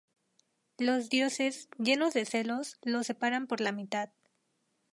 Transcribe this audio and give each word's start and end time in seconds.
Los 0.79 1.09
dioses, 1.11 1.69
llenos 1.77 2.15
de 2.15 2.25
celos, 2.25 2.79
los 2.81 3.05
separan 3.05 3.45
por 3.45 3.61
la 3.61 3.71
mitad. 3.71 4.09